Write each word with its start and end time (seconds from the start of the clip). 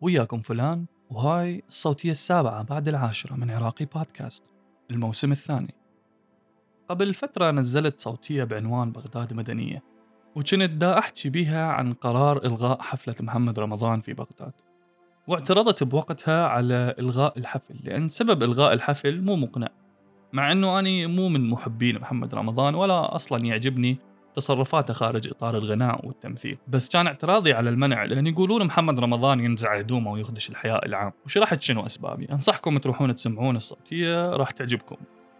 وياكم 0.00 0.40
فلان 0.40 0.86
وهاي 1.10 1.62
الصوتية 1.68 2.10
السابعة 2.10 2.62
بعد 2.62 2.88
العاشرة 2.88 3.34
من 3.34 3.50
عراقي 3.50 3.84
بودكاست. 3.84 4.44
الموسم 4.90 5.32
الثاني. 5.32 5.74
قبل 6.88 7.14
فترة 7.14 7.50
نزلت 7.50 8.00
صوتية 8.00 8.44
بعنوان 8.44 8.92
بغداد 8.92 9.34
مدنية 9.34 9.82
وكنت 10.36 10.70
دا 10.70 10.98
أحكي 10.98 11.28
بيها 11.28 11.72
عن 11.72 11.92
قرار 11.92 12.44
إلغاء 12.44 12.82
حفلة 12.82 13.14
محمد 13.20 13.58
رمضان 13.58 14.00
في 14.00 14.12
بغداد. 14.12 14.52
واعترضت 15.28 15.84
بوقتها 15.84 16.46
على 16.46 16.94
إلغاء 16.98 17.38
الحفل 17.38 17.74
لأن 17.84 18.08
سبب 18.08 18.42
إلغاء 18.42 18.72
الحفل 18.72 19.22
مو 19.22 19.36
مقنع 19.36 19.68
مع 20.32 20.52
أنه 20.52 20.78
أنا 20.78 21.06
مو 21.06 21.28
من 21.28 21.50
محبين 21.50 21.98
محمد 21.98 22.34
رمضان 22.34 22.74
ولا 22.74 23.14
أصلا 23.14 23.44
يعجبني 23.44 23.98
تصرفاته 24.34 24.94
خارج 24.94 25.28
إطار 25.28 25.56
الغناء 25.56 26.06
والتمثيل. 26.06 26.58
بس 26.68 26.88
كان 26.88 27.06
اعتراضي 27.06 27.52
على 27.52 27.70
المنع 27.70 28.04
لأن 28.04 28.26
يقولون 28.26 28.64
محمد 28.64 29.00
رمضان 29.00 29.40
ينزع 29.40 29.78
هدومه 29.78 30.12
ويخدش 30.12 30.50
الحياء 30.50 30.86
العام. 30.86 31.12
وشرحت 31.24 31.62
شنو 31.62 31.86
أسبابي؟ 31.86 32.32
أنصحكم 32.32 32.78
تروحون 32.78 33.14
تسمعون 33.14 33.56
الصوتية 33.56 34.30
راح 34.30 34.50
تعجبكم. 34.50 34.96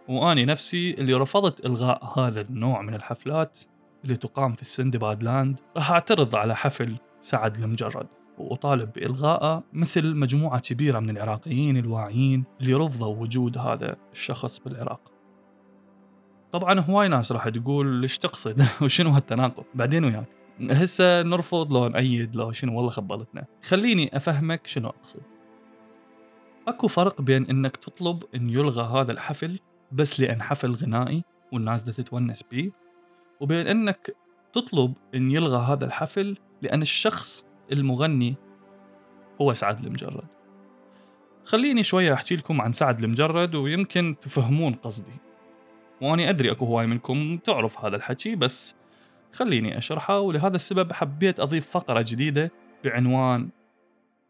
وأني 0.07 0.45
نفسي 0.45 0.93
اللي 0.93 1.13
رفضت 1.13 1.65
إلغاء 1.65 2.19
هذا 2.19 2.41
النوع 2.41 2.81
من 2.81 2.93
الحفلات 2.93 3.59
اللي 4.03 4.15
تقام 4.15 4.53
في 4.53 4.61
السندباد 4.61 5.23
لاند 5.23 5.59
راح 5.75 5.91
أعترض 5.91 6.35
على 6.35 6.55
حفل 6.55 6.97
سعد 7.21 7.57
المجرد. 7.57 8.07
وأطالب 8.37 8.93
بإلغائه 8.93 9.63
مثل 9.73 10.15
مجموعة 10.15 10.59
كبيرة 10.59 10.99
من 10.99 11.09
العراقيين 11.09 11.77
الواعيين 11.77 12.43
اللي 12.61 12.73
رفضوا 12.73 13.15
وجود 13.15 13.57
هذا 13.57 13.95
الشخص 14.13 14.59
بالعراق. 14.59 15.18
طبعا 16.51 16.79
هواي 16.79 17.07
ناس 17.07 17.31
راح 17.31 17.49
تقول 17.49 18.01
إيش 18.01 18.17
تقصد 18.17 18.65
وشنو 18.81 19.09
هالتناقض؟ 19.09 19.63
بعدين 19.75 20.05
وياك. 20.05 20.25
هسه 20.71 21.21
نرفض 21.21 21.73
لو 21.73 21.87
نأيد 21.87 22.35
لو 22.35 22.51
شنو 22.51 22.75
والله 22.77 22.89
خبلتنا. 22.89 23.45
خليني 23.63 24.09
أفهمك 24.13 24.67
شنو 24.67 24.89
أقصد. 24.89 25.21
أكو 26.67 26.87
فرق 26.87 27.21
بين 27.21 27.45
أنك 27.45 27.77
تطلب 27.77 28.23
أن 28.35 28.49
يلغى 28.49 29.01
هذا 29.01 29.11
الحفل 29.11 29.59
بس 29.91 30.19
لأن 30.19 30.41
حفل 30.41 30.71
غنائي 30.71 31.23
والناس 31.53 31.83
دا 31.83 31.91
تتونس 31.91 32.43
بيه 32.51 32.71
وبين 33.39 33.67
أنك 33.67 34.15
تطلب 34.53 34.93
أن 35.15 35.31
يلغى 35.31 35.57
هذا 35.73 35.85
الحفل 35.85 36.37
لأن 36.61 36.81
الشخص 36.81 37.45
المغني 37.71 38.35
هو 39.41 39.53
سعد 39.53 39.85
المجرد. 39.85 40.27
خليني 41.45 41.83
شوية 41.83 42.13
أحكي 42.13 42.35
لكم 42.35 42.61
عن 42.61 42.71
سعد 42.71 43.03
المجرد 43.03 43.55
ويمكن 43.55 44.15
تفهمون 44.21 44.73
قصدي. 44.73 45.28
وأنا 46.01 46.29
أدري 46.29 46.51
أكو 46.51 46.65
هواي 46.65 46.87
منكم 46.87 47.37
تعرف 47.37 47.85
هذا 47.85 47.95
الحكي 47.95 48.35
بس 48.35 48.75
خليني 49.33 49.77
أشرحه. 49.77 50.19
ولهذا 50.19 50.55
السبب 50.55 50.93
حبيت 50.93 51.39
أضيف 51.39 51.69
فقرة 51.69 52.05
جديدة 52.07 52.51
بعنوان 52.83 53.49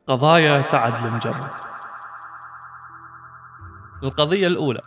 قضايا 0.07 0.61
سعد 0.61 1.05
المجرد. 1.05 1.49
القضية 4.03 4.47
الأولى. 4.47 4.81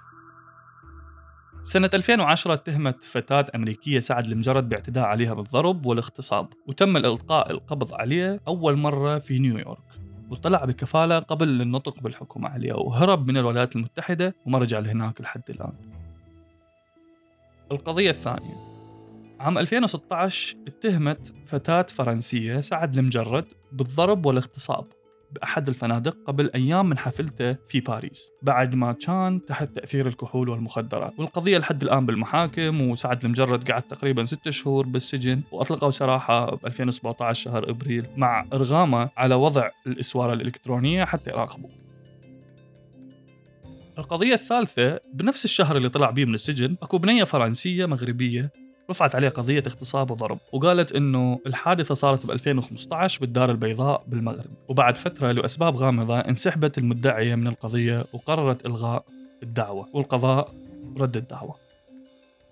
سنة 1.63 1.91
2010 1.95 2.55
اتهمت 2.55 3.05
فتاة 3.05 3.47
أمريكية 3.55 4.01
سعد 4.01 4.27
المجرد 4.27 4.69
باعتداء 4.69 5.05
عليها 5.05 5.35
بالضرب 5.35 5.87
والاغتصاب 5.87 6.49
وتم 6.67 6.97
الإلقاء 6.97 7.51
القبض 7.51 7.95
عليه 7.95 8.41
أول 8.49 8.77
مرة 8.77 9.19
في 9.19 9.39
نيويورك 9.39 9.79
وطلع 10.31 10.65
بكفالة 10.65 11.19
قبل 11.19 11.63
النطق 11.63 12.01
بالحكم 12.01 12.47
عليه 12.47 12.73
وهرب 12.73 13.27
من 13.27 13.37
الولايات 13.37 13.77
المتحدة 13.77 14.35
وما 14.47 14.59
رجع 14.59 14.79
لهناك 14.79 15.21
لحد 15.21 15.43
الآن. 15.51 15.73
القضية 17.73 18.11
الثانية. 18.11 18.73
عام 19.41 19.59
2016 19.59 20.57
اتهمت 20.67 21.35
فتاة 21.47 21.83
فرنسية 21.83 22.61
سعد 22.61 22.99
المجرد 22.99 23.45
بالضرب 23.73 24.27
والاغتصاب 24.27 24.85
بأحد 25.33 25.69
الفنادق 25.69 26.17
قبل 26.27 26.51
أيام 26.55 26.89
من 26.89 26.99
حفلته 26.99 27.57
في 27.69 27.81
باريس 27.81 28.31
بعد 28.43 28.75
ما 28.75 28.93
كان 28.93 29.41
تحت 29.47 29.69
تأثير 29.69 30.07
الكحول 30.07 30.49
والمخدرات. 30.49 31.13
والقضية 31.19 31.59
لحد 31.59 31.83
الآن 31.83 32.07
بالمحاكم 32.07 32.91
وسعد 32.91 33.25
المجرد 33.25 33.71
قعد 33.71 33.83
تقريبا 33.83 34.25
ستة 34.25 34.51
شهور 34.51 34.87
بالسجن 34.87 35.43
وأطلقوا 35.53 35.91
سراحة 35.91 36.55
ب 36.55 36.67
2017 36.67 37.45
شهر 37.45 37.71
إبريل 37.71 38.07
مع 38.17 38.45
إرغامه 38.53 39.11
على 39.17 39.35
وضع 39.35 39.71
الإسوارة 39.87 40.33
الإلكترونية 40.33 41.05
حتى 41.05 41.31
يراقبوه. 41.31 41.71
القضية 43.99 44.35
الثالثة 44.35 45.01
بنفس 45.15 45.45
الشهر 45.45 45.77
اللي 45.77 45.89
طلع 45.89 46.11
بيه 46.11 46.25
من 46.25 46.35
السجن 46.35 46.77
أكو 46.83 46.99
بنية 46.99 47.25
فرنسية 47.25 47.87
مغربية 47.87 48.51
رفعت 48.91 49.15
عليه 49.15 49.29
قضية 49.29 49.63
اغتصاب 49.67 50.11
وضرب 50.11 50.39
وقالت 50.53 50.93
إنه 50.93 51.41
الحادثة 51.47 51.95
صارت 51.95 52.27
ب 52.27 52.31
2015 52.31 53.21
بالدار 53.21 53.51
البيضاء 53.51 54.05
بالمغرب 54.07 54.51
وبعد 54.69 54.97
فترة 54.97 55.33
لأسباب 55.33 55.77
غامضة 55.77 56.19
انسحبت 56.19 56.79
المدعية 56.79 57.35
من 57.35 57.47
القضية 57.47 58.05
وقررت 58.13 58.67
إلغاء 58.67 59.05
الدعوة 59.43 59.89
والقضاء 59.93 60.55
رد 60.99 61.17
الدعوة. 61.17 61.55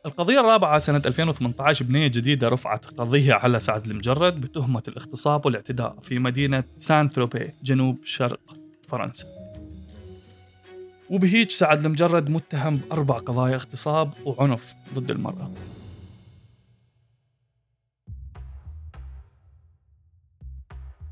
القضية 0.07 0.41
الرابعة 0.41 0.79
سنة 0.79 1.03
2018 1.07 1.85
بنية 1.85 2.07
جديدة 2.07 2.49
رفعت 2.49 2.87
قضية 2.87 3.35
على 3.35 3.61
سعد 3.61 3.87
المجرد 3.87 4.41
بتهمة 4.41 4.83
الاغتصاب 4.89 5.47
والاعتداء 5.47 5.97
في 6.03 6.19
مدينة 6.19 6.65
سان 6.79 7.13
تروبي 7.13 7.51
جنوب 7.63 8.05
شرق 8.05 8.41
فرنسا. 8.89 9.40
وبهيج 11.11 11.51
سعد 11.51 11.87
المجرد 11.87 12.31
متهم 12.31 12.77
بأربع 12.77 13.19
قضايا 13.19 13.55
اغتصاب 13.55 14.13
وعنف 14.25 14.75
ضد 14.95 15.11
المرأة. 15.11 15.51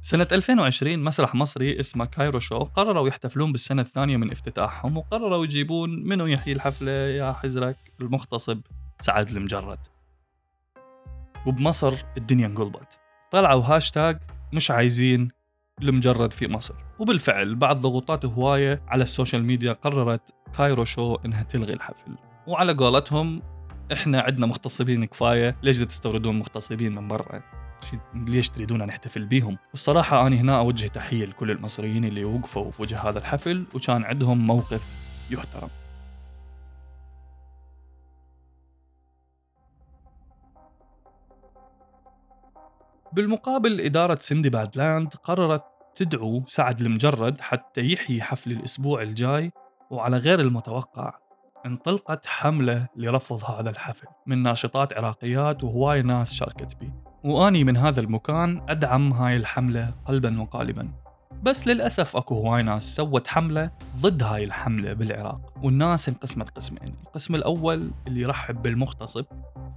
سنة 0.03 0.29
2020 0.33 0.99
مسرح 1.05 1.35
مصري 1.35 1.81
اسمه 1.81 2.05
كايرو 2.05 2.39
شو 2.39 2.59
قرروا 2.59 3.09
يحتفلون 3.09 3.53
بالسنة 3.53 3.83
الثانية 3.83 4.17
من 4.17 4.31
افتتاحهم 4.31 4.99
وقرروا 4.99 5.45
يجيبون 5.45 6.09
منو 6.09 6.27
يحيي 6.27 6.55
الحفلة 6.55 6.91
يا 6.91 7.33
حزرك 7.33 7.77
المغتصب 8.01 8.61
سعد 9.01 9.29
المجرد. 9.29 9.79
وبمصر 11.47 11.95
الدنيا 12.17 12.47
انقلبت. 12.47 12.99
طلعوا 13.31 13.63
هاشتاج 13.65 14.19
مش 14.53 14.71
عايزين 14.71 15.38
المجرد 15.83 16.33
في 16.33 16.49
مصر. 16.49 16.75
وبالفعل 16.99 17.55
بعد 17.55 17.77
ضغوطات 17.77 18.25
هواية 18.25 18.83
على 18.89 19.03
ال 19.03 19.09
social 19.09 19.45
media 19.45 19.73
قررت 19.72 20.34
كايرو 20.56 20.84
شو 20.84 21.15
إنها 21.15 21.43
تلغي 21.43 21.72
الحفل. 21.72 22.16
وعلى 22.47 22.72
قولتهم 22.72 23.43
إحنا 23.93 24.21
عندنا 24.21 24.47
مغتصبين 24.47 25.05
كفاية 25.05 25.56
ليش 25.62 25.78
تستوردون 25.78 26.38
مغتصبين 26.38 26.94
من 26.94 27.09
برا؟ 27.09 27.43
ليش 28.15 28.49
تريدون 28.49 28.83
نحتفل 28.83 29.25
بيهم؟ 29.25 29.59
والصراحة 29.71 30.27
أنا 30.27 30.37
هنا 30.37 30.59
أوجه 30.59 30.87
تحية 30.87 31.25
لكل 31.25 31.50
المصريين 31.50 32.05
اللي 32.05 32.25
وقفوا 32.25 32.71
بوجه 32.78 33.00
هذا 33.09 33.19
الحفل 33.19 33.65
وكان 33.75 34.05
عندهم 34.05 34.47
موقف 34.47 34.83
يحترم. 35.31 35.69
بالمقابل 43.13 43.81
إدارة 43.81 44.19
سندباد 44.21 44.77
لاند 44.77 45.15
قررت 45.15 45.65
تدعو 45.95 46.45
سعد 46.47 46.81
المجرد 46.81 47.41
حتى 47.41 47.81
يحيي 47.93 48.23
حفل 48.23 48.53
الأسبوع 48.53 49.03
الجاي 49.03 49.53
وعلى 49.91 50.17
غير 50.17 50.41
المتوقع 50.41 51.15
انطلقت 51.67 52.27
حملة 52.27 52.87
لرفض 52.97 53.51
هذا 53.51 53.71
الحفل 53.71 54.07
من 54.27 54.43
ناشطات 54.43 54.93
عراقيات 54.93 55.65
وهواي 55.65 56.03
ناس 56.03 56.33
شاركت 56.33 56.77
بي. 56.81 56.93
وأني 57.25 57.65
من 57.65 57.77
هذا 57.77 58.01
المكان 58.01 58.61
أدعم 58.69 59.13
هاي 59.13 59.37
الحملة 59.37 59.95
قلبا 60.05 60.41
وقالبا. 60.41 60.89
بس 61.43 61.69
للأسف 61.69 62.17
أكو 62.17 62.35
هواي 62.35 62.63
ناس 62.63 62.97
سوت 62.97 63.29
حملة 63.29 63.71
ضد 63.97 64.23
هاي 64.23 64.45
الحملة 64.45 64.93
بالعراق 64.93 65.53
والناس 65.63 66.09
انقسمت 66.09 66.51
قسمين. 66.51 66.95
القسم 67.07 67.35
الأول 67.35 67.91
اللي 68.07 68.21
يرحب 68.21 68.63
بالمغتصب 68.63 69.25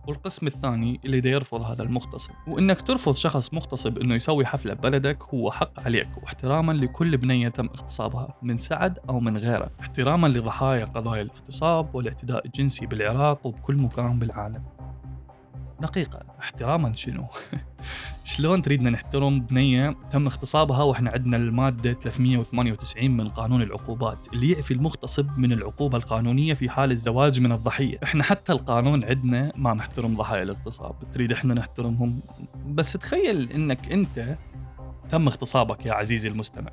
والقسم 0.08 0.48
الثاني 0.48 1.00
اللي 1.06 1.20
دا 1.20 1.30
يرفض 1.30 1.62
هذا 1.62 1.84
المغتصب. 1.84 2.34
وإنك 2.48 2.82
ترفض 2.82 3.16
شخص 3.16 3.54
مغتصب 3.54 3.98
إنه 3.98 4.16
يسوي 4.16 4.46
حفله 4.46 4.74
ببلدك 4.74 5.24
هو 5.24 5.52
حق 5.52 5.80
عليك 5.80 6.10
واحتراما 6.24 6.72
لكل 6.72 7.18
بنية 7.18 7.50
تم 7.50 7.66
اغتصابها 7.66 8.34
من 8.42 8.60
سعد 8.60 9.00
أو 9.10 9.20
من 9.20 9.38
غيره. 9.38 9.70
احتراما 9.80 10.28
لضحايا 10.28 10.86
قضايا 10.86 11.22
الاغتصاب 11.22 11.96
والاعتداء 11.96 12.46
الجنسي 12.46 12.86
بالعراق 12.86 13.48
وبكل 13.48 13.76
مكان 13.76 14.20
بالعالم. 14.20 14.64
دقيقة 15.82 16.20
احتراما 16.40 16.94
شنو؟ 16.94 17.28
شلون 18.24 18.62
تريدنا 18.62 18.90
نحترم 18.90 19.42
بنية 19.42 19.96
تم 20.12 20.26
اغتصابها 20.26 20.84
وإحنا 20.84 21.12
عندنا 21.12 21.38
المادة 21.38 21.94
398 21.94 23.12
من 23.12 23.30
قانون 23.30 23.62
العقوبات 23.62 24.28
اللي 24.34 24.52
يعفي 24.52 24.74
المغتصب 24.74 25.38
من 25.38 25.52
العقوبة 25.54 25.98
القانونية 25.98 26.54
في 26.54 26.70
حال 26.70 26.92
الزواج 26.92 27.42
من 27.42 27.52
الضحية، 27.52 27.98
إحنا 28.04 28.24
حتى 28.24 28.52
القانون 28.52 29.04
عندنا 29.04 29.52
ما 29.56 29.74
محترم 29.74 30.18
ضحايا 30.18 30.44
الاغتصاب، 30.44 30.96
تريد 31.14 31.32
إحنا 31.32 31.54
نحترمهم 31.54 32.22
بس 32.66 32.94
تخيل 32.94 33.52
إنك 33.52 33.92
أنت 33.92 34.38
تم 35.10 35.28
اغتصابك 35.28 35.86
يا 35.86 35.94
عزيزي 35.94 36.30
المستمع. 36.30 36.72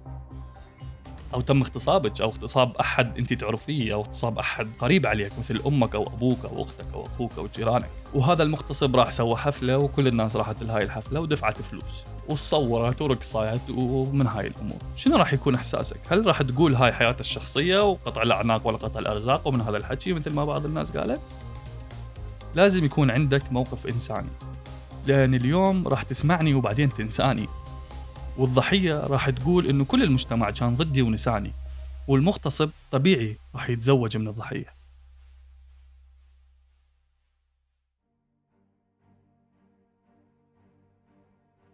أو 1.35 1.41
تم 1.41 1.61
اغتصابك 1.61 2.21
أو 2.21 2.29
اغتصاب 2.29 2.77
أحد 2.77 3.19
أنت 3.19 3.33
تعرفيه 3.33 3.95
أو 3.95 4.01
اغتصاب 4.01 4.39
أحد 4.39 4.69
قريب 4.79 5.07
عليك 5.07 5.33
مثل 5.39 5.61
أمك 5.67 5.95
أو 5.95 6.03
أبوك 6.07 6.45
أو 6.45 6.63
أختك 6.63 6.87
أو 6.95 7.07
أخوك 7.07 7.33
أو 7.39 7.49
جيرانك. 7.57 7.91
وهذا 8.15 8.43
المغتصب 8.43 8.97
راح 8.97 9.11
سوى 9.11 9.37
حفلة 9.37 9.79
وكل 9.79 10.07
الناس 10.07 10.37
راحت 10.37 10.63
لهاي 10.63 10.83
الحفلة 10.83 11.21
ودفعت 11.21 11.63
فلوس. 11.63 12.05
وصورت 12.29 13.03
ورقصت 13.03 13.61
ومن 13.71 14.27
هاي 14.27 14.47
الأمور. 14.47 14.79
شنو 14.97 15.17
راح 15.17 15.33
يكون 15.33 15.55
إحساسك؟ 15.55 16.01
هل 16.11 16.27
راح 16.27 16.43
تقول 16.43 16.75
هاي 16.75 16.93
حياتي 16.93 17.21
الشخصية 17.21 17.91
وقطع 17.91 18.23
الأعناق 18.23 18.67
ولا 18.67 18.77
قطع 18.77 19.01
الأرزاق 19.01 19.49
ومن 19.49 19.61
هذا 19.61 19.77
الحكي 19.77 20.13
مثل 20.13 20.35
ما 20.35 20.45
بعض 20.45 20.65
الناس 20.65 20.97
قالت 20.97 21.21
لازم 22.55 22.85
يكون 22.85 23.11
عندك 23.11 23.53
موقف 23.53 23.87
إنساني. 23.87 24.31
لأن 25.07 25.35
اليوم 25.35 25.89
راح 25.89 26.03
تسمعني 26.03 26.55
وبعدين 26.55 26.89
تنساني. 26.89 27.49
والضحية 28.39 29.01
راح 29.01 29.31
تقول 29.31 29.67
إنه 29.67 29.85
كل 29.85 30.03
المجتمع 30.03 30.51
كان 30.51 30.75
ضدي 30.75 31.03
ونساني 31.03 31.53
والمغتصب 32.09 32.71
طبيعي 32.91 33.37
راح 33.55 33.71
يتزوج 33.71 34.17
من 34.17 34.29
الضحية. 34.29 34.79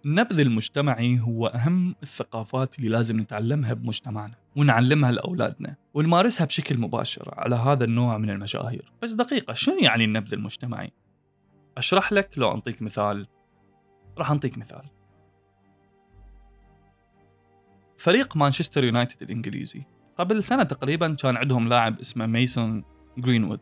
النبذ 0.05 0.40
المجتمعي 0.40 1.20
هو 1.20 1.46
أهم 1.46 1.94
الثقافات 2.02 2.78
اللي 2.78 2.88
لازم 2.88 3.20
نتعلمها 3.20 3.75
بمجتمعنا 3.75 4.34
ونعلمها 4.56 5.12
لأولادنا 5.12 5.76
ونمارسها 5.94 6.44
بشكل 6.44 6.78
مباشر 6.78 7.34
على 7.37 7.56
هذا 7.56 7.84
النوع 7.84 8.19
من 8.19 8.31
المشاهير. 8.31 8.93
بس 9.02 9.12
دقيقة 9.12 9.55
شنو 9.55 9.78
يعني 9.78 10.05
النبذ 10.05 10.34
المجتمعي؟ 10.34 10.93
أشرح 11.76 12.12
لك 12.12 12.38
لو 12.38 12.55
أنطيك 12.55 12.82
مثال. 12.82 13.26
راح 14.19 14.31
أنطيك 14.31 14.58
مثال. 14.58 15.04
فريق 18.05 18.37
مانشستر 18.37 18.85
يونايتد 18.85 19.23
الإنجليزي. 19.23 19.83
قبل 20.19 20.43
سنة 20.43 20.62
تقريبا 20.62 21.15
كان 21.15 21.37
عندهم 21.37 21.69
لاعب 21.69 22.01
اسمه 22.01 22.27
ميسون 22.27 22.85
جرينوود. 23.19 23.61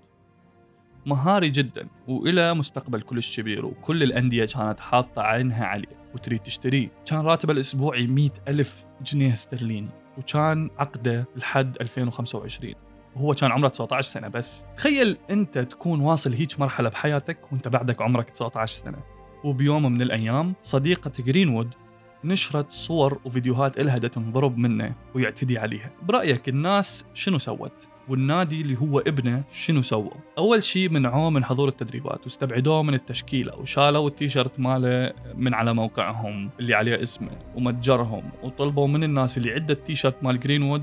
مهاري 1.06 1.49
جدا 1.50 1.89
وإلى 2.09 2.55
مستقبل 2.55 3.00
كلش 3.00 3.41
كبير 3.41 3.67
وكل 3.67 4.03
الأندية 4.03 4.44
كانت 4.44 4.81
حاطة 4.81 5.23
عينها 5.23 5.67
عليه 5.67 5.97
وتريد 6.15 6.41
تشتريه. 6.41 6.89
كان 7.06 7.21
راتبه 7.21 7.53
الأسبوعي 7.53 8.06
مئة 8.06 8.33
ألف 8.49 8.87
جنيه 9.03 9.33
استرليني 9.33 9.89
وكان 10.19 10.71
عقده 10.79 11.29
لحد 11.37 11.77
2025 11.81 12.75
وهو 13.17 13.35
كان 13.35 13.53
عمره 13.53 13.69
19 13.69 14.11
سنة 14.11 14.29
بس. 14.29 14.67
تخيل 14.77 15.17
أنت 15.31 15.59
تكون 15.59 16.00
واصل 16.00 16.33
هيك 16.33 16.61
مرحلة 16.61 16.89
بحياتك 16.89 17.53
وأنت 17.53 17.69
بعدك 17.69 18.03
عمرك 18.03 18.31
19 18.31 18.73
سنة. 18.73 18.99
وبيوم 19.44 19.93
من 19.93 20.03
الأيام 20.03 20.55
صديقة 20.62 21.12
جرينوود 21.19 21.75
نشرت 22.24 22.70
صور 22.70 23.20
وفيديوهات 23.24 23.80
إلها 23.80 23.98
دا 23.98 24.08
تنضرب 24.08 24.58
منه 24.58 24.94
ويعتدي 25.14 25.58
عليها. 25.58 25.90
برأيك 26.02 26.48
الناس 26.48 27.06
شنو 27.14 27.38
سوت؟ 27.38 27.88
والنادي 28.08 28.60
اللي 28.60 28.78
هو 28.78 28.98
ابنه 28.98 29.42
شنو 29.52 29.82
سوى؟ 29.82 30.10
أول 30.38 30.62
شيء 30.62 30.90
منعوه 30.90 31.30
من 31.30 31.44
حضور 31.44 31.69
التدريبات 31.69 32.24
واستبعدوه 32.24 32.82
من 32.82 32.94
التشكيلة 32.94 33.56
وشالوا 33.56 34.08
التيشيرت 34.08 34.60
ماله 34.60 35.12
من 35.34 35.54
على 35.54 35.74
موقعهم 35.74 36.50
اللي 36.60 36.74
عليه 36.74 37.02
اسمه 37.02 37.30
ومتجرهم 37.54 38.30
وطلبوا 38.42 38.88
من 38.88 39.04
الناس 39.04 39.38
اللي 39.38 39.52
عنده 39.52 39.74
التيشيرت 39.74 40.16
مال 40.22 40.40
جرينوود 40.40 40.82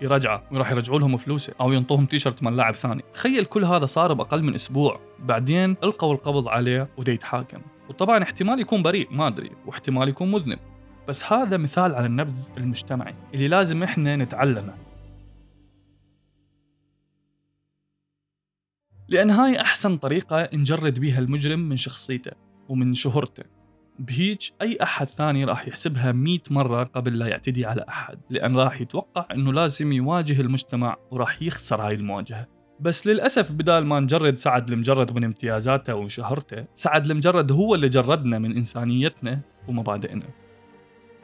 يرجعه 0.00 0.42
وراح 0.52 0.70
يرجعوا 0.70 0.98
لهم 0.98 1.16
فلوسه 1.16 1.52
أو 1.60 1.72
ينطوهم 1.72 2.06
تيشرت 2.06 2.42
مال 2.42 2.56
لاعب 2.56 2.74
ثاني. 2.74 3.02
تخيل 3.14 3.44
كل 3.44 3.64
هذا 3.64 3.86
صار 3.86 4.12
بأقل 4.12 4.42
من 4.42 4.54
أسبوع. 4.54 5.00
بعدين 5.18 5.76
ألقوا 5.84 6.14
القبض 6.14 6.48
عليه 6.48 6.88
ودا 6.96 7.12
يتحاكم. 7.12 7.60
وطبعا 7.88 8.22
احتمال 8.22 8.60
يكون 8.60 8.82
بريء 8.82 9.08
ما 9.10 9.26
أدري 9.26 9.50
واحتمال 9.66 10.08
يكون 10.08 10.30
مذنب. 10.30 10.58
بس 11.08 11.32
هذا 11.32 11.56
مثال 11.56 11.94
على 11.94 12.06
النبذ 12.06 12.36
المجتمعي 12.56 13.14
اللي 13.34 13.48
لازم 13.48 13.82
إحنا 13.82 14.16
نتعلمه. 14.16 14.74
لأن 19.08 19.30
هاي 19.30 19.60
أحسن 19.60 19.96
طريقة 19.96 20.48
نجرد 20.54 20.98
بيها 20.98 21.18
المجرم 21.18 21.60
من 21.60 21.76
شخصيته 21.76 22.32
ومن 22.68 22.94
شهرته. 22.94 23.42
بهيج 23.98 24.50
أي 24.62 24.78
أحد 24.82 25.06
ثاني 25.06 25.44
راح 25.44 25.68
يحسبها 25.68 26.12
مئة 26.12 26.42
مرة 26.50 26.84
قبل 26.84 27.18
لا 27.18 27.26
يعتدي 27.26 27.66
على 27.66 27.84
أحد 27.88 28.18
لأن 28.30 28.56
راح 28.56 28.80
يتوقع 28.80 29.26
أنه 29.32 29.52
لازم 29.52 29.92
يواجه 29.92 30.40
المجتمع 30.40 30.96
وراح 31.10 31.42
يخسر 31.42 31.82
هاي 31.82 31.94
المواجهة. 31.94 32.46
بس 32.80 33.06
للأسف 33.06 33.52
بدال 33.52 33.86
ما 33.86 34.00
نجرد 34.00 34.36
سعد 34.36 34.70
المجرد 34.70 35.12
من 35.12 35.24
امتيازاته 35.24 35.94
وشهرته 35.94 36.64
سعد 36.74 37.10
المجرد 37.10 37.52
هو 37.52 37.74
اللي 37.74 37.88
جردنا 37.88 38.38
من 38.38 38.56
إنسانيتنا 38.56 39.40
ومبادئنا. 39.68 40.47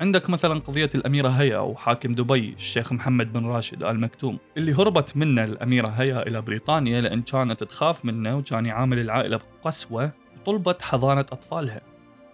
عندك 0.01 0.31
مثلا 0.31 0.61
قضية 0.61 0.91
الأميرة 0.95 1.29
هيا 1.29 1.57
أو 1.57 1.75
حاكم 1.75 2.13
دبي 2.13 2.53
الشيخ 2.53 2.93
محمد 2.93 3.33
بن 3.33 3.47
راشد 3.47 3.83
آل 3.83 4.01
مكتوم 4.01 4.39
اللي 4.57 4.75
هربت 4.75 5.17
منه 5.17 5.45
الأميرة 5.45 5.89
هيا 5.89 6.27
إلى 6.27 6.41
بريطانيا 6.41 7.01
لأن 7.01 7.23
كانت 7.23 7.65
تخاف 7.65 8.05
منه 8.05 8.37
وكان 8.37 8.67
يعامل 8.67 8.99
العائلة 8.99 9.37
بقسوة 9.37 10.13
وطلبت 10.37 10.83
حضانة 10.83 11.21
أطفالها. 11.21 11.81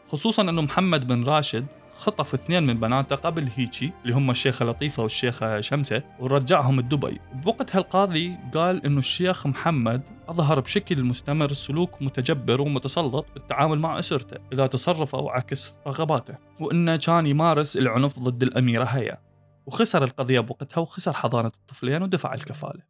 خصوصا 0.06 0.42
أنه 0.42 0.62
محمد 0.62 1.06
بن 1.06 1.24
راشد 1.24 1.66
خطف 1.94 2.34
اثنين 2.34 2.62
من 2.62 2.80
بناته 2.80 3.16
قبل 3.16 3.48
هيجي 3.56 3.92
اللي 4.02 4.14
هم 4.14 4.30
الشيخة 4.30 4.64
لطيفة 4.64 5.02
والشيخة 5.02 5.60
شمسة 5.60 6.02
ورجعهم 6.18 6.80
دبي 6.80 7.20
بوقتها 7.32 7.78
القاضي 7.78 8.38
قال 8.54 8.86
إنه 8.86 8.98
الشيخ 8.98 9.46
محمد 9.46 10.02
أظهر 10.28 10.60
بشكل 10.60 11.04
مستمر 11.04 11.52
سلوك 11.52 12.02
متجبر 12.02 12.60
ومتسلط 12.60 13.26
بالتعامل 13.34 13.78
مع 13.78 13.98
أسرته 13.98 14.36
إذا 14.52 14.66
تصرف 14.66 15.14
أو 15.14 15.28
عكس 15.28 15.74
رغباته. 15.86 16.34
وإنه 16.60 16.96
كان 16.96 17.26
يمارس 17.26 17.76
العنف 17.76 18.18
ضد 18.18 18.42
الأميرة 18.42 18.84
هيا. 18.84 19.18
وخسر 19.66 20.04
القضية 20.04 20.40
بوقتها 20.40 20.80
وخسر 20.80 21.12
حضانة 21.12 21.52
الطفلين 21.56 22.02
ودفع 22.02 22.34
الكفالة. 22.34 22.82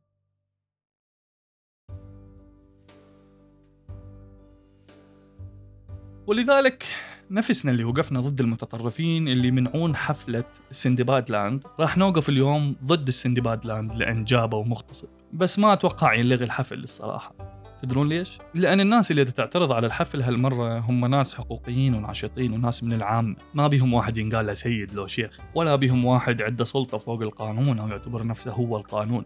ولذلك 6.26 6.87
نفسنا 7.31 7.73
اللي 7.73 7.85
وقفنا 7.85 8.21
ضد 8.21 8.41
المتطرفين 8.41 9.29
اللي 9.29 9.50
منعون 9.50 9.97
حفلة 9.97 10.44
سندباد 10.71 11.31
لاند 11.31 11.65
راح 11.81 11.99
نوقف 11.99 12.29
اليوم 12.29 12.77
ضد 12.85 13.09
السندباد 13.09 13.67
لاند 13.67 13.94
لأن 13.94 14.25
جابوا 14.25 14.65
مغتصب. 14.65 15.09
بس 15.32 15.59
ما 15.59 15.73
أتوقع 15.73 16.15
يلغي 16.15 16.44
الحفل 16.44 16.79
الصراحة. 16.79 17.35
تدرون 17.82 18.09
ليش؟ 18.09 18.38
لأن 18.55 18.81
الناس 18.81 19.11
اللي 19.11 19.25
تعترض 19.25 19.73
على 19.73 19.87
الحفل 19.87 20.23
هالمرة 20.23 20.79
هم 20.79 21.06
ناس 21.06 21.35
حقوقيين 21.35 21.94
وناشطين 21.94 22.53
وناس 22.53 22.85
من 22.85 22.93
العامة 22.93 23.37
ما 23.55 23.69
بيهم 23.69 23.94
واحد 23.94 24.19
ينقال 24.19 24.47
له 24.47 24.55
سيد 24.55 24.93
لو 24.93 25.06
شيخ 25.06 25.41
ولا 25.55 25.76
بيهم 25.76 26.05
واحد 26.05 26.43
عنده 26.43 26.65
سلطة 26.65 26.99
فوق 26.99 27.23
القانون 27.23 27.79
أو 27.79 27.88
يعتبر 27.88 28.26
نفسه 28.26 28.53
هو 28.53 28.76
القانون. 28.76 29.25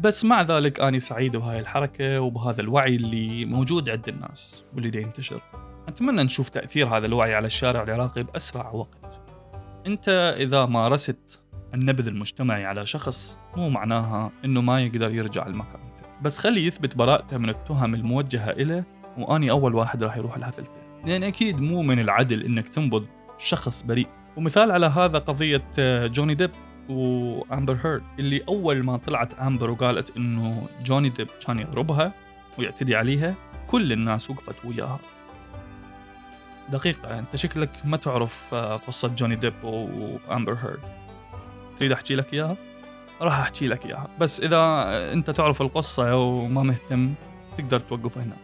بس 0.00 0.24
مع 0.24 0.42
ذلك 0.42 0.80
أنا 0.80 0.98
سعيد 0.98 1.36
بهاي 1.36 1.60
الحركة 1.60 2.20
وبهذا 2.20 2.60
الوعي 2.60 2.96
اللي 2.96 3.44
موجود 3.44 3.90
عند 3.90 4.08
الناس 4.08 4.64
واللي 4.74 5.02
ينتشر. 5.02 5.42
أتمنى 5.88 6.22
نشوف 6.22 6.48
تأثير 6.48 6.96
هذا 6.96 7.06
الوعي 7.06 7.34
على 7.34 7.46
الشارع 7.46 7.82
العراقي 7.82 8.22
بأسرع 8.22 8.70
وقت. 8.70 9.20
أنت 9.86 10.34
إذا 10.38 10.66
مارست 10.66 11.40
النبذ 11.74 12.08
المجتمعي 12.08 12.64
على 12.64 12.86
شخص 12.86 13.38
مو 13.56 13.68
معناها 13.68 14.30
أنه 14.44 14.60
ما 14.60 14.80
يقدر 14.80 15.14
يرجع 15.14 15.46
لمكانته 15.46 15.94
بس 16.22 16.38
خلي 16.38 16.66
يثبت 16.66 16.96
براءته 16.96 17.38
من 17.38 17.48
التهم 17.48 17.94
الموجهة 17.94 18.50
إليه 18.50 18.86
وأني 19.18 19.50
أول 19.50 19.74
واحد 19.74 20.02
راح 20.02 20.16
يروح 20.16 20.38
لحفلته. 20.38 20.70
لأن 21.06 21.22
أكيد 21.22 21.60
مو 21.60 21.82
من 21.82 21.98
العدل 21.98 22.44
أنك 22.44 22.68
تنبذ 22.68 23.06
شخص 23.38 23.82
بريء. 23.82 24.06
ومثال 24.36 24.70
على 24.70 24.86
هذا 24.86 25.18
قضية 25.18 25.62
جوني 26.06 26.34
ديب 26.34 26.50
وأمبر 26.88 27.78
هيرد. 27.84 28.02
اللي 28.18 28.42
أول 28.48 28.82
ما 28.82 28.96
طلعت 28.96 29.34
أمبر 29.34 29.70
وقالت 29.70 30.16
إنه 30.16 30.68
جوني 30.84 31.08
ديب 31.08 31.28
كان 31.46 31.58
يضربها 31.58 32.12
ويعتدي 32.58 32.96
عليها 32.96 33.34
كل 33.66 33.92
الناس 33.92 34.30
وقفت 34.30 34.64
وياها. 34.64 34.98
دقيقة 36.72 37.18
أنت 37.18 37.36
شكلك 37.36 37.70
ما 37.84 37.96
تعرف 37.96 38.54
آه، 38.54 38.76
قصة 38.76 39.08
جوني 39.08 39.36
ديب 39.36 39.64
وأمبر 39.64 40.54
هيرد. 40.54 40.80
تريد 41.78 41.92
أحكي 41.92 42.14
لك 42.14 42.34
إياها؟ 42.34 42.56
راح 43.20 43.38
أحكي 43.38 43.68
لك 43.68 43.86
إياها. 43.86 44.08
بس 44.20 44.40
إذا 44.40 44.58
أنت 45.12 45.30
تعرف 45.30 45.62
القصة 45.62 46.16
وما 46.16 46.62
مهتم 46.62 47.14
تقدر 47.58 47.80
توقف 47.80 48.18
هنا. 48.18 48.36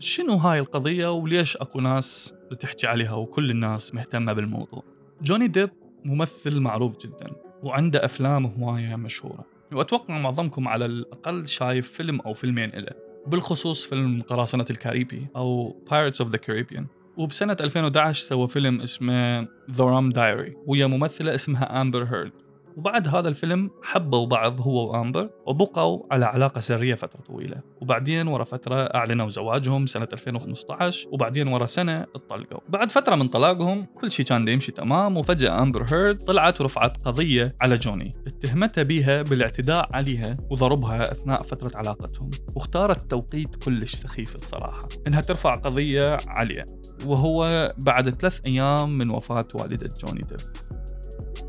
شنو 0.00 0.34
هاي 0.34 0.58
القضية 0.58 1.12
وليش 1.12 1.56
أكو 1.56 1.80
ناس 1.80 2.34
بتحكي 2.50 2.86
عليها 2.86 3.14
وكل 3.14 3.50
الناس 3.50 3.94
مهتمة 3.94 4.32
بالموضوع؟ 4.32 4.82
جوني 5.22 5.48
ديب 5.48 5.70
ممثل 6.04 6.60
معروف 6.60 7.06
جدا. 7.06 7.47
وعنده 7.62 8.04
أفلام 8.04 8.46
هواية 8.46 8.96
مشهورة. 8.96 9.44
وأتوقع 9.72 10.18
معظمكم 10.18 10.68
على 10.68 10.84
الأقل 10.84 11.48
شايف 11.48 11.92
فيلم 11.92 12.20
أو 12.20 12.34
فيلمين 12.34 12.74
إله. 12.74 12.92
بالخصوص 13.26 13.86
فيلم 13.86 14.22
قراصنة 14.22 14.66
الكاريبي 14.70 15.26
أو 15.36 15.76
Pirates 15.90 16.24
of 16.24 16.28
the 16.28 16.38
Caribbean. 16.38 16.84
وبسنة 17.16 17.56
2011 17.60 18.26
سوى 18.26 18.48
فيلم 18.48 18.80
اسمه 18.80 19.44
The 19.44 19.80
Rum 19.80 20.12
Diary 20.14 20.56
ويا 20.66 20.86
ممثلة 20.86 21.34
اسمها 21.34 21.80
أمبر 21.80 22.04
هيرد 22.04 22.32
وبعد 22.76 23.08
هذا 23.08 23.28
الفيلم 23.28 23.70
حبوا 23.82 24.26
بعض 24.26 24.60
هو 24.60 24.90
وأمبر 24.92 25.30
وبقوا 25.46 26.02
على 26.10 26.26
علاقة 26.26 26.60
سرية 26.60 26.94
فترة 26.94 27.20
طويلة. 27.20 27.62
وبعدين 27.80 28.28
ورا 28.28 28.44
فترة 28.44 28.76
أعلنوا 28.76 29.28
زواجهم 29.28 29.86
سنة 29.86 30.08
2015 30.12 31.08
وبعدين 31.12 31.48
ورا 31.48 31.66
سنة 31.66 32.02
اتطلقوا 32.02 32.60
بعد 32.68 32.90
فترة 32.90 33.14
من 33.14 33.28
طلاقهم 33.28 33.86
كل 33.94 34.12
شيء 34.12 34.26
كان 34.26 34.48
يمشي 34.48 34.72
تمام 34.72 35.16
وفجأة 35.16 35.62
أمبر 35.62 35.84
هيرد 35.92 36.16
طلعت 36.16 36.60
ورفعت 36.60 37.04
قضية 37.04 37.46
على 37.60 37.76
جوني. 37.76 38.10
اتهمتها 38.26 38.82
بها 38.82 39.22
بالاعتداء 39.22 39.88
عليها 39.94 40.36
وضربها 40.50 41.12
أثناء 41.12 41.42
فترة 41.42 41.70
علاقتهم. 41.74 42.30
واختارت 42.56 43.10
توقيت 43.10 43.64
كلش 43.64 43.94
سخيف 43.94 44.34
الصراحة 44.34 44.88
إنها 45.06 45.20
ترفع 45.20 45.56
قضية 45.56 46.16
عليه. 46.26 46.66
وهو 47.06 47.72
بعد 47.78 48.10
ثلاث 48.10 48.40
أيام 48.46 48.92
من 48.92 49.10
وفاة 49.10 49.48
والدة 49.54 49.90
جوني 50.00 50.20
ديب 50.20 50.40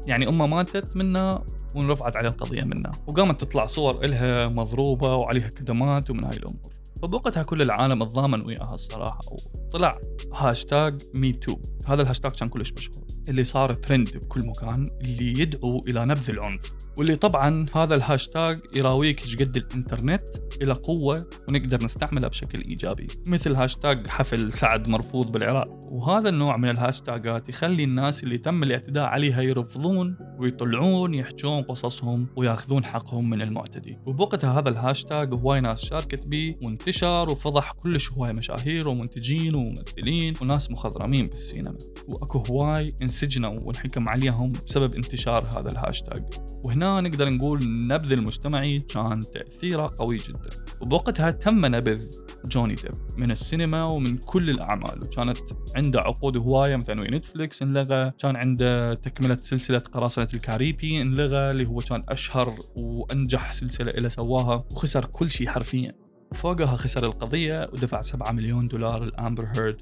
يعني 0.08 0.27
امه 0.27 0.48
ماتت 0.48 0.98
منا 0.98 1.46
ورفعت 1.75 2.15
عليه 2.15 2.29
القضية 2.29 2.63
منا 2.63 2.91
وقامت 3.08 3.41
تطلع 3.41 3.65
صور 3.65 4.06
إلها 4.06 4.48
مضروبة 4.48 5.15
وعليها 5.15 5.50
كدمات 5.50 6.10
ومن 6.10 6.24
هاي 6.24 6.38
الأمور. 6.38 6.74
فبوقتها 7.01 7.44
كل 7.44 7.62
العالم 7.62 8.03
تضامن 8.03 8.46
وياها 8.46 8.75
الصراحة 8.75 9.20
وطلع 9.32 9.94
هاشتاج 10.36 11.01
Me 11.15 11.32
Too 11.32 11.56
هذا 11.86 12.01
الهاشتاج 12.01 12.32
كان 12.32 12.50
كلش 12.50 12.74
مشهور. 12.74 13.06
اللي 13.29 13.43
صار 13.43 13.74
ترند 13.74 14.17
بكل 14.17 14.45
مكان 14.45 14.88
اللي 15.01 15.41
يدعو 15.41 15.81
إلى 15.88 16.05
نبذ 16.05 16.29
العنف. 16.31 16.62
واللي 16.98 17.15
طبعا 17.15 17.65
هذا 17.75 17.95
الهاشتاج 17.95 18.59
يراويك 18.75 19.21
إيش 19.21 19.36
قد 19.36 19.57
الإنترنت 19.57 20.21
إلى 20.62 20.74
قوة 20.74 21.29
ونقدر 21.48 21.83
نستعملها 21.83 22.29
بشكل 22.29 22.62
إيجابي. 22.62 23.07
مثل 23.27 23.55
هاشتاج 23.55 24.07
حفل 24.07 24.53
سعد 24.53 24.89
مرفوض 24.89 25.31
بالعراق. 25.31 25.67
وهذا 25.69 26.29
النوع 26.29 26.57
من 26.57 26.69
الهاشتاجات 26.69 27.50
يخلي 27.50 27.83
الناس 27.83 28.24
اللي 28.24 28.38
تم 28.38 28.63
الاعتداء 28.63 29.03
عليها 29.03 29.41
يرفضون 29.41 30.17
ويطلعون 30.39 31.13
يحجون 31.13 31.63
قصصهم 31.63 32.27
وياخذون 32.36 32.86
حقهم 32.86 33.29
من 33.29 33.41
المعتدي. 33.41 33.98
وبوقتها 34.05 34.59
هذا 34.59 34.69
الهاشتاج 34.69 35.33
هواي 35.33 35.62
ناس 35.62 35.86
شاركت 35.86 36.27
به 36.27 36.55
وانتشر 36.63 37.29
وفضح 37.29 37.74
كلش 37.74 38.12
هواي 38.12 38.33
مشاهير 38.33 38.88
ومنتجين 38.88 39.55
وممثلين 39.55 40.33
وناس 40.41 40.71
مخضرمين 40.71 41.27
بالسينما 41.27 41.77
وأكو 42.07 42.43
هواي 42.50 42.93
انسجنوا 43.24 43.60
وانحكم 43.60 44.10
عليهم 44.10 44.52
بسبب 44.68 44.96
انتشار 44.96 45.60
هذا 45.60 45.72
الهاشتاج. 45.72 46.24
وهنا 46.64 47.02
نقدر 47.02 47.30
نقول 47.30 47.62
النبذ 47.62 48.12
المجتمعي 48.12 48.80
كان 48.80 49.22
تأثيره 49.34 49.92
قوي 50.00 50.18
جدا. 50.18 50.50
وبوقتها 50.82 51.32
تم 51.32 51.66
نبذ 51.66 52.02
جوني 52.46 52.76
ديب 52.76 52.92
من 53.18 53.32
السينما 53.32 53.84
ومن 53.84 54.18
كل 54.18 54.50
الأعمال. 54.50 55.04
وكانت 55.04 55.38
عنده 55.76 56.02
عقود 56.02 56.38
هواية 56.38 56.76
مثلا 56.76 57.18
نتفليكس 57.18 57.62
انلغى 57.62 58.12
كان 58.20 58.36
عنده 58.36 58.94
تكملة 58.94 59.36
سلسلة 59.36 59.80
قراصنة 59.80 60.28
الكاريبي 60.34 61.02
انلغى 61.02 61.52
اللي 61.52 61.68
هو 61.68 61.80
كان 61.80 62.04
أشهر 62.10 62.56
وأنجح 62.76 63.54
سلسلة 63.54 63.92
إلى 63.92 64.10
سواها 64.10 64.66
وخسر 64.72 65.06
كل 65.06 65.30
شيء 65.30 65.48
حرفيا. 65.48 65.94
فوقها 66.36 66.78
خسر 66.78 67.06
القضية 67.06 67.70
ودفع 67.74 68.02
7 68.02 68.32
مليون 68.32 68.66
دولار 68.66 69.04
لأمبر 69.04 69.46
هيرد. 69.46 69.82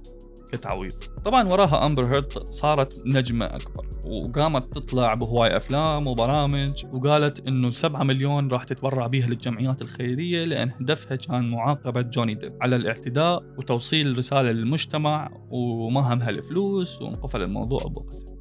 كتعويض. 0.52 0.94
طبعا 1.26 1.50
وراها 1.50 1.86
امبر 1.86 2.06
هيرد 2.06 2.32
صارت 2.46 3.02
نجمة 3.06 3.46
أكبر 3.46 3.86
وقامت 4.08 4.74
تطلع 4.74 5.14
بهواي 5.14 5.58
أفلام 5.58 6.08
وبرامج 6.08 6.86
وقالت 6.94 7.48
إنه 7.48 7.72
7 7.72 8.04
مليون 8.04 8.48
راح 8.48 8.64
تتبرع 8.64 9.08
بيها 9.08 9.28
للجمعيات 9.28 9.82
الخيرية 9.82 10.44
لأن 10.44 10.72
هدفها 10.82 11.18
كان 11.18 11.52
معاقبة 11.52 12.02
جوني 12.02 12.36
ديب 12.36 12.54
على 12.62 12.76
الاعتداء 12.76 13.44
وتوصيل 13.58 14.18
رسالة 14.18 14.52
للمجتمع 14.52 15.32
وما 15.50 16.14
همها 16.14 16.30
الفلوس 16.30 17.02
وانقفل 17.02 17.42
الموضوع 17.42 17.80
بوقتها. 17.80 18.37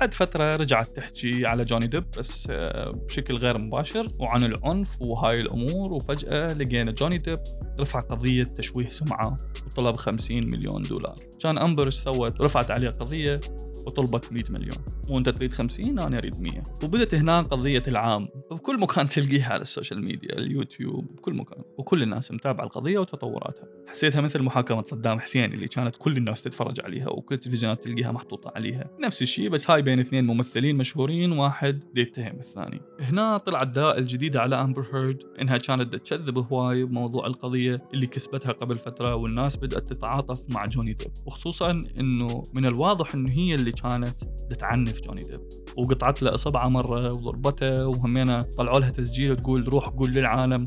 بعد 0.00 0.14
فترة 0.14 0.56
رجعت 0.56 0.96
تحكي 0.96 1.46
على 1.46 1.64
جوني 1.64 1.86
ديب 1.86 2.04
بس 2.18 2.48
آه، 2.50 2.90
بشكل 2.90 3.36
غير 3.36 3.58
مباشر 3.58 4.08
وعن 4.20 4.44
العنف 4.44 5.02
وهاي 5.02 5.40
الأمور 5.40 5.92
وفجأة 5.92 6.52
لقينا 6.52 6.92
جوني 6.92 7.18
ديب 7.18 7.38
رفع 7.80 8.00
قضية 8.00 8.44
تشويه 8.44 8.88
سمعة 8.88 9.38
وطلب 9.66 9.96
50 9.96 10.50
مليون 10.50 10.82
دولار. 10.82 11.14
كان 11.40 11.58
أمبر 11.58 11.90
سوت؟ 11.90 12.40
رفعت 12.40 12.70
عليه 12.70 12.90
قضية 12.90 13.40
وطلبت 13.86 14.32
100 14.32 14.44
مليون. 14.50 14.76
وأنت 15.08 15.28
تريد 15.28 15.54
50 15.54 15.98
أنا 15.98 16.18
أريد 16.18 16.40
100 16.40 16.62
وبدت 16.84 17.14
هنا 17.14 17.42
قضية 17.42 17.82
العام. 17.88 18.28
بكل 18.50 18.80
مكان 18.80 19.08
تلقيها 19.08 19.52
على 19.52 19.62
ال 19.62 19.68
social 19.68 20.04
media 20.04 20.38
اليوتيوب 20.38 21.16
بكل 21.16 21.34
مكان. 21.34 21.64
وكل 21.78 22.02
الناس 22.02 22.32
متابعة 22.32 22.64
القضية 22.64 22.98
وتطوراتها. 22.98 23.64
حسيتها 23.86 24.20
مثل 24.20 24.42
محاكمة 24.42 24.82
صدام 24.82 25.20
حسين 25.20 25.52
اللي 25.52 25.68
كانت 25.68 25.96
كل 25.96 26.16
الناس 26.16 26.42
تتفرج 26.42 26.80
عليها 26.80 27.08
وكل 27.08 27.34
التلفزيونات 27.34 27.80
تلقيها 27.80 28.12
محطوطة 28.12 28.52
عليها. 28.56 28.90
نفس 29.00 29.22
الشيء 29.22 29.48
بس 29.48 29.70
هاي 29.70 29.81
بين 29.82 29.98
اثنين 29.98 30.26
ممثلين 30.26 30.76
مشهورين 30.76 31.32
واحد 31.32 31.82
يتهم 31.96 32.38
الثاني 32.38 32.80
هنا 33.00 33.38
طلعت 33.38 33.68
دلائل 33.68 34.06
جديده 34.06 34.40
على 34.40 34.60
امبر 34.60 34.86
هيرد 34.94 35.22
إنها 35.40 35.58
كانت 35.58 35.96
تكذب 35.96 36.38
هواي 36.38 36.84
بموضوع 36.84 37.26
القضية 37.26 37.82
اللي 37.94 38.06
كسبتها 38.06 38.52
قبل 38.52 38.78
فترة 38.78 39.14
والناس 39.14 39.56
بدأت 39.56 39.88
تتعاطف 39.92 40.40
مع 40.54 40.66
جوني 40.66 40.92
ديب 40.92 41.12
وخصوصا 41.26 41.78
إنه 42.00 42.42
من 42.54 42.66
الواضح 42.66 43.14
إنه 43.14 43.30
هي 43.30 43.54
اللي 43.54 43.72
كانت 43.72 44.16
تعنف 44.60 45.00
جوني 45.00 45.22
ديب 45.22 45.40
وقطعت 45.76 46.22
له 46.22 46.34
اصبعه 46.34 46.68
مرة 46.68 47.12
وضربته 47.12 47.86
وهمينا 47.86 48.44
طلعوا 48.58 48.78
لها 48.78 48.90
تسجيل 48.90 49.36
تقول 49.36 49.68
روح 49.68 49.88
قول 49.88 50.10
للعالم 50.10 50.64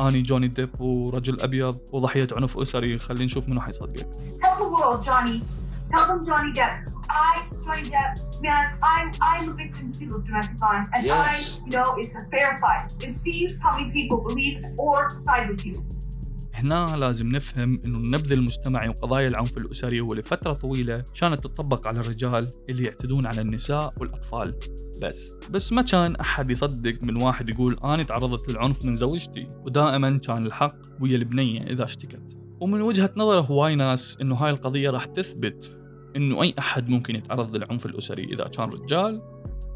اني 0.00 0.22
جوني 0.22 0.48
ديب 0.48 0.80
ورجل 0.80 1.40
أبيض 1.40 1.78
وضحية 1.92 2.28
عنف 2.32 2.58
أسري 2.58 2.98
خلينا 2.98 3.24
نشوف 3.24 3.48
منو 3.48 3.60
حيصدقك. 3.60 4.10
Tell 4.10 4.58
the 4.58 4.68
world 4.68 5.04
Johnny. 5.04 5.40
Tell 5.90 6.06
them 6.06 6.20
Johnny 6.26 6.52
Depp. 6.52 6.99
I 7.10 7.42
Johnny 7.64 7.90
Depp 7.90 8.32
a 8.32 8.42
man 8.42 8.66
I'm 8.82 9.08
I'm 9.20 9.48
a 9.50 9.54
victim 9.54 9.92
too 9.92 10.08
of 10.16 10.24
domestic 10.24 10.56
violence 10.58 10.88
and 10.94 11.06
yes. 11.06 11.60
I 11.64 11.68
know 11.68 11.86
it's 11.98 12.14
a 12.22 12.24
fair 12.30 12.58
fight. 12.62 12.86
And 13.04 13.16
see 13.24 13.40
how 13.62 13.78
many 13.78 13.90
people 13.92 14.18
believe 14.28 14.64
or 14.78 15.10
side 15.26 15.48
with 15.50 15.66
you. 15.66 15.74
هنا 16.54 16.96
لازم 16.96 17.28
نفهم 17.28 17.80
إنه 17.84 17.98
النبذ 17.98 18.32
المجتمعي 18.32 18.88
وقضايا 18.88 19.28
العنف 19.28 19.58
الأسري 19.58 20.00
ولفتره 20.00 20.52
طويلة 20.52 21.04
كانت 21.20 21.44
تطبق 21.44 21.88
على 21.88 22.00
الرجال 22.00 22.50
اللي 22.70 22.84
يعتدون 22.84 23.26
على 23.26 23.40
النساء 23.40 23.92
والأطفال 24.00 24.58
بس 25.02 25.32
بس 25.50 25.72
ما 25.72 25.82
كان 25.82 26.16
أحد 26.16 26.50
يصدق 26.50 27.02
من 27.02 27.22
واحد 27.22 27.48
يقول 27.48 27.78
أنا 27.84 28.02
تعرضت 28.02 28.48
للعنف 28.50 28.84
من 28.84 28.96
زوجتي 28.96 29.50
ودائما 29.64 30.18
كان 30.18 30.46
الحق 30.46 30.74
ويا 31.00 31.16
البنية 31.16 31.62
إذا 31.62 31.84
اشتكت 31.84 32.22
ومن 32.60 32.80
وجهة 32.82 33.10
نظر 33.16 33.40
هواي 33.40 33.74
ناس 33.74 34.18
إنه 34.20 34.34
هاي 34.34 34.50
القضية 34.50 34.90
راح 34.90 35.04
تثبت 35.04 35.79
إنه 36.16 36.42
أي 36.42 36.54
أحد 36.58 36.88
ممكن 36.88 37.16
يتعرض 37.16 37.56
للعنف 37.56 37.86
الأسري 37.86 38.24
إذا 38.24 38.44
كان 38.44 38.68
رجال 38.68 39.22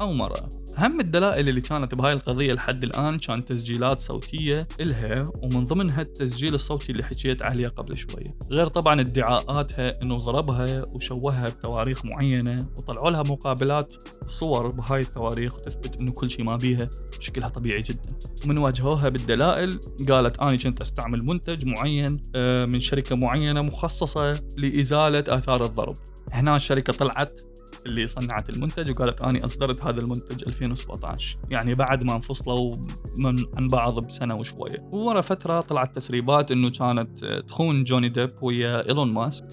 أو 0.01 0.13
مراه 0.13 0.49
أهم 0.77 0.99
الدلائل 0.99 1.49
اللي 1.49 1.61
كانت 1.61 1.95
بهاي 1.95 2.13
القضية 2.13 2.53
لحد 2.53 2.83
الآن 2.83 3.19
كان 3.19 3.45
تسجيلات 3.45 3.99
صوتية 3.99 4.67
إلها 4.79 5.25
ومن 5.43 5.63
ضمنها 5.63 6.01
التسجيل 6.01 6.53
الصوتي 6.53 6.91
اللي 6.91 7.03
حكيت 7.03 7.41
عليه 7.41 7.67
قبل 7.67 7.97
شوية 7.97 8.37
غير 8.51 8.67
طبعا 8.67 9.01
ادعاءاتها 9.01 10.01
إنه 10.01 10.17
ضربها 10.17 10.81
وشوهها 10.93 11.47
بتواريخ 11.47 12.05
معينة 12.05 12.67
وطلعوا 12.77 13.11
لها 13.11 13.23
مقابلات 13.23 13.93
وصور 14.27 14.67
بهاي 14.67 15.01
التواريخ 15.01 15.55
وتثبت 15.55 16.01
إنه 16.01 16.11
كل 16.11 16.29
شيء 16.29 16.43
ما 16.45 16.55
بيها 16.55 16.89
شكلها 17.19 17.47
طبيعي 17.47 17.81
جدا. 17.81 18.15
ومن 18.45 18.57
واجهوها 18.57 19.09
بالدلائل 19.09 19.79
قالت 20.09 20.39
أنا 20.39 20.55
كنت 20.55 20.81
أستعمل 20.81 21.23
منتج 21.25 21.65
معين 21.65 22.21
آه، 22.35 22.65
من 22.65 22.79
شركة 22.79 23.15
معينة 23.15 23.61
مخصصة 23.61 24.39
لإزالة 24.57 25.23
آثار 25.27 25.65
الضرب. 25.65 25.95
هنا 26.31 26.55
الشركة 26.55 26.93
طلعت 26.93 27.39
اللي 27.85 28.07
صنعت 28.07 28.49
المنتج 28.49 28.91
وقالت 28.91 29.21
أني 29.21 29.43
أصدرت 29.45 29.85
هذا 29.85 30.01
المنتج 30.01 30.43
2017 30.47 31.37
يعني 31.49 31.73
بعد 31.73 32.03
ما 32.03 32.15
انفصلوا 32.15 32.75
من 33.17 33.45
عن 33.57 33.67
بعض 33.67 33.99
بسنة 33.99 34.35
وشوية. 34.35 34.79
وورا 34.91 35.21
فترة 35.21 35.61
طلعت 35.61 35.95
تسريبات 35.95 36.51
إنه 36.51 36.69
كانت 36.69 37.25
تخون 37.25 37.83
جوني 37.83 38.09
ديب 38.09 38.31
ويا 38.41 38.89
إيلون 38.89 39.13
ماسك. 39.13 39.45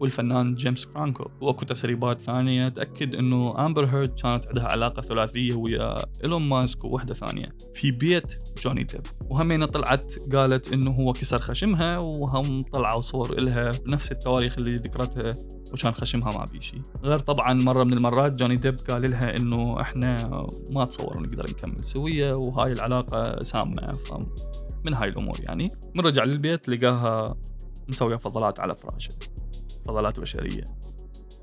والفنان 0.00 0.54
جيمس 0.54 0.84
فرانكو. 0.84 1.30
وأكو 1.40 1.64
تسريبات 1.64 2.22
ثانية 2.22 2.68
تأكد 2.68 3.14
إنه 3.14 3.66
امبر 3.66 3.84
هيرد 3.84 4.20
كانت 4.22 4.46
عندها 4.46 4.64
علاقة 4.64 5.00
ثلاثية 5.00 5.54
ويا 5.54 5.96
إيلون 6.24 6.48
ماسك 6.48 6.84
ووحدة 6.84 7.14
ثانية 7.14 7.56
في 7.74 7.90
بيت 7.90 8.34
جوني 8.62 8.84
ديب. 8.84 9.00
وهمين 9.30 9.64
طلعت 9.64 10.14
قالت 10.32 10.72
إنه 10.72 10.90
هو 10.90 11.12
كسر 11.12 11.38
خشمها 11.38 11.98
وهم 11.98 12.60
طلعوا 12.60 13.00
صور 13.00 13.38
إلها 13.38 13.70
بنفس 13.70 14.12
التواريخ 14.12 14.58
اللي 14.58 14.76
ذكرتها 14.76 15.32
وكان 15.72 15.92
خشمها 15.92 16.38
ما 16.38 16.44
بي 16.52 16.60
شيء 16.60 16.82
غير 17.02 17.18
طبعا 17.18 17.54
مرة 17.54 17.84
من 17.84 17.92
المرات 17.92 18.32
جوني 18.32 18.56
ديب 18.56 18.74
قال 18.90 19.10
لها 19.10 19.36
إنه 19.36 19.80
إحنا 19.80 20.30
ما 20.70 20.84
تصور 20.84 21.22
نقدر 21.22 21.50
نكمل 21.50 21.86
سوية 21.86 22.34
وهاي 22.34 22.72
العلاقة 22.72 23.42
سامة. 23.42 23.98
من 24.86 24.94
هاي 24.94 25.08
الأمور 25.08 25.40
يعني. 25.40 25.70
من 25.94 26.00
رجع 26.04 26.24
للبيت 26.24 26.68
لقاها 26.68 27.36
مسوية 27.88 28.16
فضلات 28.16 28.60
على 28.60 28.74
فراشه. 28.74 29.14
فضلات 29.88 30.20
بشرية. 30.20 30.64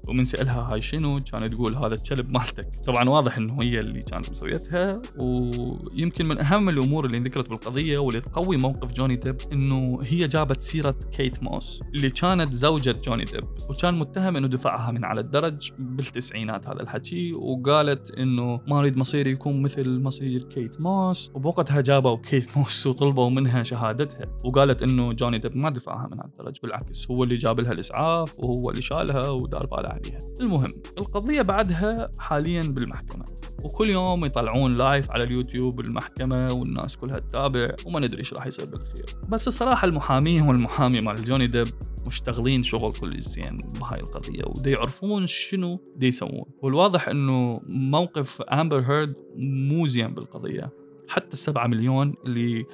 ومن 0.09 0.25
سألها 0.25 0.73
هاي 0.73 0.81
شنو؟ 0.81 1.19
كانت 1.31 1.53
تقول 1.53 1.75
هذا 1.75 1.93
الكلب 1.95 2.33
مالتك. 2.33 2.69
طبعا 2.85 3.09
واضح 3.09 3.37
إنه 3.37 3.61
هي 3.61 3.79
اللي 3.79 4.01
كانت 4.01 4.29
مسويتها 4.29 5.01
ويمكن 5.17 6.25
من 6.25 6.39
أهم 6.39 6.69
الأمور 6.69 7.05
اللي 7.05 7.19
ذكرت 7.19 7.49
بالقضية 7.49 7.97
واللي 7.97 8.21
تقوي 8.21 8.57
موقف 8.57 8.93
جوني 8.93 9.15
ديب 9.15 9.35
إنه 9.53 9.99
هي 10.03 10.27
جابت 10.27 10.61
سيرة 10.61 10.95
كيت 11.17 11.43
موس 11.43 11.79
اللي 11.95 12.09
كانت 12.09 12.53
زوجة 12.53 12.95
جوني 13.05 13.23
ديب 13.23 13.43
وكان 13.69 13.99
متهم 13.99 14.37
إنه 14.37 14.47
دفعها 14.47 14.91
من 14.91 15.05
على 15.05 15.21
الدرج 15.21 15.71
بالتسعينات 15.79 16.67
هذا 16.67 16.81
الحكي 16.81 17.33
وقالت 17.33 18.11
إنه 18.11 18.61
ما 18.67 18.79
أريد 18.79 18.97
مصيري 18.97 19.31
يكون 19.31 19.61
مثل 19.61 19.99
مصير 19.99 20.43
كيت 20.43 20.81
موس. 20.81 21.31
وبوقتها 21.33 21.81
جابوا 21.81 22.17
كيت 22.17 22.57
موس 22.57 22.87
وطلبوا 22.87 23.29
منها 23.29 23.63
شهادتها 23.63 24.27
وقالت 24.45 24.83
إنه 24.83 25.13
جوني 25.13 25.37
ديب 25.37 25.57
ما 25.57 25.69
دفعها 25.69 26.07
من 26.07 26.19
على 26.19 26.29
الدرج 26.29 26.57
بالعكس 26.63 27.11
هو 27.11 27.23
اللي 27.23 27.35
جاب 27.35 27.59
لها 27.59 27.71
الإسعاف 27.71 28.39
وهو 28.39 28.69
اللي 28.69 28.81
شالها 28.81 29.29
ودار 29.29 29.65
باله 29.65 29.92
عليها 29.93 30.17
المهم 30.41 30.73
القضية 30.97 31.41
بعدها 31.41 32.11
حاليا 32.19 32.61
بالمحكمة 32.61 33.25
وكل 33.63 33.89
يوم 33.89 34.25
يطلعون 34.25 34.71
live 34.71 35.11
على 35.11 35.23
اليوتيوب 35.23 35.79
المحكمة 35.79 36.53
والناس 36.53 36.97
كلها 36.97 37.19
تتابع 37.19 37.75
وما 37.85 37.99
ندري 37.99 38.19
إيش 38.19 38.33
راح 38.33 38.45
يصير 38.45 38.65
بالاخير 38.65 39.05
بس 39.29 39.47
الصراحة 39.47 39.87
المحامين 39.87 40.47
والمحامي 40.47 40.99
مال 40.99 41.25
جوني 41.25 41.47
ديب 41.47 41.67
مشتغلين 42.05 42.61
شغل 42.61 42.93
كلش 42.93 43.21
زين 43.21 43.57
بهاي 43.79 43.99
القضية 43.99 44.43
ودي 44.45 44.71
يعرفون 44.71 45.27
شنو 45.27 45.81
دي 45.95 46.07
يسوون. 46.07 46.45
والواضح 46.61 47.07
إنه 47.07 47.61
موقف 47.67 48.41
امبر 48.41 48.79
هيرد 48.79 49.13
مو 49.37 49.87
زين 49.87 50.13
بالقضية. 50.13 50.69
حتى 51.07 51.33
السبعة 51.33 51.67
مليون 51.67 52.15
اللي 52.25 52.65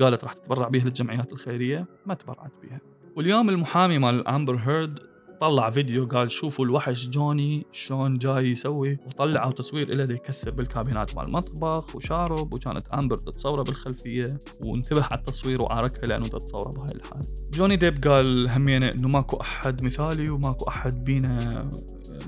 قالت 0.00 0.24
راح 0.24 0.32
تتبرع 0.32 0.68
بيها 0.68 0.84
للجمعيات 0.84 1.32
الخيرية 1.32 1.86
ما 2.06 2.14
تبرعت 2.14 2.52
بيها. 2.62 2.80
واليوم 3.16 3.48
المحامي 3.48 3.98
مال 3.98 4.28
امبر 4.28 4.56
هيرد 4.56 4.98
طلع 5.40 5.70
فيديو 5.70 6.06
قال 6.06 6.30
شوفوا 6.30 6.64
الوحش 6.64 7.08
جوني 7.08 7.66
شلون 7.72 8.18
جاي 8.18 8.50
يسوي 8.50 8.98
وطلعوا 9.06 9.52
تصوير 9.52 9.94
له 9.94 10.14
يكسر 10.14 10.50
بالكابينات 10.50 11.16
مال 11.16 11.26
المطبخ 11.26 11.96
وشارب 11.96 12.54
وكانت 12.54 12.88
أمبر 12.88 13.16
تتصوره 13.16 13.62
بالخلفية 13.62 14.28
وانتبه 14.60 15.04
على 15.04 15.18
التصوير 15.18 15.62
وعاركها 15.62 16.06
لأنه 16.06 16.28
تتصوره 16.28 16.70
بهاي 16.70 16.94
الحال. 16.94 17.22
جوني 17.52 17.76
ديب 17.76 18.04
قال 18.04 18.50
همينه 18.50 18.88
إنه 18.88 19.08
ماكو 19.08 19.36
أحد 19.36 19.82
مثالي 19.82 20.30
وماكو 20.30 20.68
أحد 20.68 21.04
بينا 21.04 21.70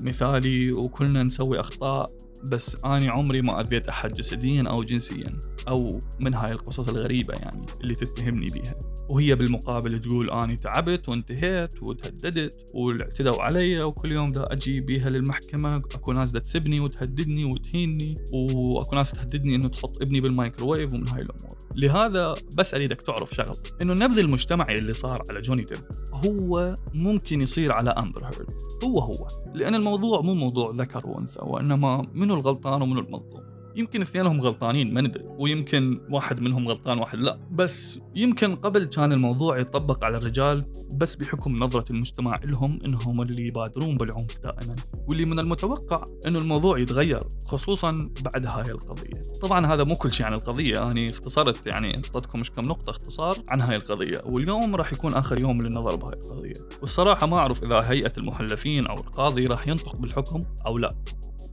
مثالي 0.01 0.71
وكلنا 0.71 1.23
نسوي 1.23 1.59
أخطاء 1.59 2.11
بس 2.43 2.85
أني 2.85 3.09
عمري 3.09 3.41
ما 3.41 3.61
اذيت 3.61 3.87
أحد 3.87 4.13
جسديا 4.13 4.63
أو 4.69 4.83
جنسيا 4.83 5.27
أو 5.67 5.99
من 6.19 6.33
هاي 6.33 6.51
القصص 6.51 6.89
الغريبة 6.89 7.33
يعني 7.33 7.65
اللي 7.81 7.95
تتهمني 7.95 8.47
بيها. 8.47 8.75
وهي 9.09 9.35
بالمقابل 9.35 10.01
تقول 10.01 10.29
أني 10.29 10.55
تعبت 10.55 11.09
وانتهيت 11.09 11.83
وتهددت 11.83 12.55
واعتدوا 12.73 13.41
علي 13.41 13.83
وكل 13.83 14.11
يوم 14.11 14.27
دا 14.27 14.53
أجي 14.53 14.81
بيها 14.81 15.09
للمحكمة. 15.09 15.75
أكو 15.75 16.11
ناس 16.11 16.31
دا 16.31 16.39
تسبني 16.39 16.79
وتهددني 16.79 17.45
وتهيني 17.45 18.15
وأكو 18.33 18.95
ناس 18.95 19.11
تهددني 19.11 19.55
إنه 19.55 19.67
تحط 19.67 20.01
ابني 20.01 20.21
بالمايكروويف 20.21 20.93
ومن 20.93 21.07
هاي 21.07 21.21
الأمور. 21.21 21.57
لهذا 21.75 22.33
بس 22.57 22.73
اريدك 22.73 23.01
تعرف 23.01 23.35
شغله 23.35 23.57
إنه 23.81 23.93
النبذ 23.93 24.19
المجتمعي 24.19 24.77
اللي 24.77 24.93
صار 24.93 25.23
على 25.29 25.39
جوني 25.39 25.63
ديب 25.63 25.77
هو 26.13 26.75
ممكن 26.93 27.41
يصير 27.41 27.71
على 27.71 27.89
أمبر 27.89 28.23
هيرد. 28.23 28.49
هو 28.83 28.99
هو. 28.99 29.27
لأن 29.53 29.75
الموضوع 29.75 30.21
مو 30.21 30.33
موضوع 30.33 30.71
ذكر 30.75 31.07
وأنثى 31.07 31.39
وإنما 31.41 32.07
منو 32.13 32.32
الغلطان 32.33 32.81
ومنو 32.81 32.99
المظلوم. 32.99 33.43
يمكن 33.75 34.01
اثنينهم 34.01 34.41
غلطانين 34.41 34.93
ما 34.93 35.01
ندري 35.01 35.23
ويمكن 35.27 36.01
واحد 36.09 36.39
منهم 36.39 36.67
غلطان 36.67 36.99
واحد 36.99 37.19
لا. 37.19 37.39
بس 37.51 37.99
يمكن 38.15 38.55
قبل 38.55 38.85
كان 38.85 39.11
الموضوع 39.11 39.59
يطبق 39.59 40.03
على 40.03 40.17
الرجال 40.17 40.63
بس 40.95 41.15
بحكم 41.15 41.59
نظرة 41.59 41.85
المجتمع 41.91 42.39
لهم 42.43 42.79
إنهم 42.85 43.21
اللي 43.21 43.47
يبادرون 43.47 43.95
بالعنف 43.95 44.39
دائما 44.39 44.75
واللي 45.07 45.25
من 45.25 45.39
المتوقع 45.39 46.05
إنه 46.27 46.39
الموضوع 46.39 46.79
يتغير 46.79 47.23
خصوصا 47.45 48.09
بعد 48.21 48.45
هاي 48.45 48.71
القضية. 48.71 49.39
طبعا 49.41 49.65
هذا 49.65 49.83
مو 49.83 49.95
كل 49.95 50.11
شيء 50.11 50.25
عن 50.25 50.33
القضية 50.33 50.77
أنا 50.77 50.87
يعني 50.87 51.09
اختصرت 51.09 51.67
يعني 51.67 51.95
اعطيتكم 51.95 52.39
مش 52.39 52.51
كم 52.51 52.65
نقطة 52.65 52.89
اختصار 52.89 53.37
عن 53.49 53.61
هاي 53.61 53.75
القضية 53.75 54.21
واليوم 54.25 54.75
راح 54.75 54.93
يكون 54.93 55.13
آخر 55.13 55.39
يوم 55.39 55.61
للنظر 55.61 55.95
بهاي 55.95 56.19
القضية. 56.19 56.67
والصراحة 56.81 57.27
ما 57.27 57.37
أعرف 57.37 57.63
إذا 57.63 57.79
هيئة 57.79 58.13
المحلفين 58.17 58.87
أو 58.87 58.95
القاضي 58.95 59.47
راح 59.47 59.67
ينطق 59.67 59.95
بالحكم 59.95 60.41
أو 60.65 60.77
لا. 60.77 60.95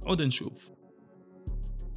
عود 0.07 0.23
نشوف. 0.23 0.71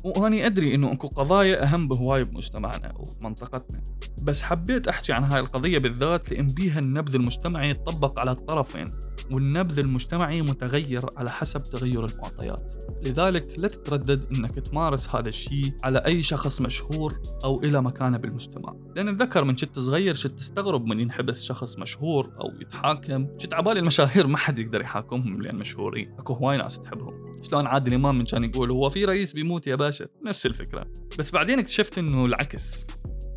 واني 0.04 0.46
أدري 0.46 0.76
إنه 0.76 0.94
أكو 0.94 1.08
قضايا 1.08 1.64
أهم 1.64 1.88
بهواي 1.88 2.24
بمجتمعنا 2.24 2.88
ومنطقتنا. 2.98 3.84
بس 4.24 4.42
حبيت 4.42 4.88
أحكي 4.88 5.14
عن 5.14 5.24
هاي 5.24 5.40
القضية 5.40 5.80
بالذات 5.80 6.32
لأن 6.32 6.54
بيها 6.54 6.80
النبذ 6.80 7.16
المجتمعي 7.16 7.70
يطبق 7.70 8.20
على 8.20 8.32
الطرفين 8.32 8.88
والنبذ 9.32 9.80
المجتمعي 9.80 10.42
متغير 10.42 11.06
على 11.18 11.32
حسب 11.32 11.72
تغير 11.72 12.06
المعطيات. 12.06 12.76
لذلك 13.04 13.60
لا 13.60 13.68
تتردد 13.68 14.22
إنك 14.32 14.52
تمارس 14.52 15.10
هذا 15.10 15.28
الشيء 15.28 15.74
على 15.84 16.00
أي 16.06 16.24
شخص 16.24 16.62
مشهور 16.62 17.22
أو 17.44 17.64
إلى 17.64 17.82
مكانة 17.82 18.18
بالمجتمع. 18.18 18.76
لأن 18.96 19.08
أتذكر 19.08 19.44
من 19.44 19.58
شت 19.58 19.80
صغير 19.80 20.14
شت 20.14 20.28
تستغرب 20.28 20.86
من 20.86 21.00
ينحبس 21.00 21.44
شخص 21.44 21.78
مشهور 21.78 22.32
أو 22.42 22.62
يتحاكم. 22.62 23.28
شت 23.38 23.54
عبالي 23.54 23.80
المشاهير 23.80 24.28
ما 24.28 24.38
حد 24.38 24.60
يقدر 24.60 24.82
يحاكمهم 24.82 25.42
لأن 25.42 25.56
مشهورين. 25.56 26.16
أكو 26.20 26.34
هواي 26.34 26.58
ناس 26.58 26.80
تحبهم. 26.80 27.14
شلون 27.44 27.68
عادل 27.68 27.94
إمام 27.94 28.18
من 28.18 28.26
كان 28.26 28.44
يقول 28.44 28.72
هو 28.72 28.90
في 28.90 29.06
رئيس 29.06 29.34
بيموت 29.34 29.68
يا 29.68 29.76
باشا؟ 29.76 30.06
نفس 30.26 30.46
الفكرة. 30.46 30.86
بس 31.20 31.32
بعدين 31.32 31.60
اكتشفت 31.60 31.98
إنه 31.98 32.26
العكس. 32.26 32.88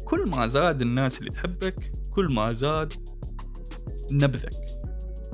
كل 0.06 0.28
ما 0.28 0.46
زاد 0.46 0.82
الناس 0.82 1.18
اللي 1.18 1.30
تحبك 1.30 1.90
كل 2.14 2.32
ما 2.32 2.52
زاد 2.52 2.92
نبذك. 4.10 4.66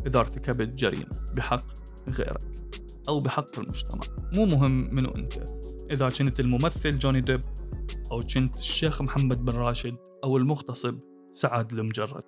إذا 0.07 0.19
ارتكبت 0.19 0.69
جريمة 0.69 1.07
بحق 1.37 1.65
غيرك 2.09 2.63
أو 3.09 3.19
بحق 3.19 3.59
المجتمع. 3.59 4.03
مو 4.35 4.45
مهم 4.45 4.95
منو 4.95 5.11
أنت. 5.11 5.45
إذا 5.91 6.09
كنت 6.09 6.41
الممثل 6.41 6.99
جوني 6.99 7.21
ديب 7.21 7.41
أو 8.13 8.23
كنت 8.35 8.57
الشيخ 8.57 9.03
محمد 9.03 9.45
بن 9.45 9.53
راشد 9.53 9.97
أو 10.25 10.37
المغتصب 10.37 10.99
سعد 11.33 11.73
المجرد. 11.73 12.23